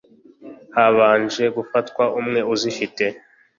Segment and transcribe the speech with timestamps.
[0.75, 3.05] Habanje gufatwa umwe uzifite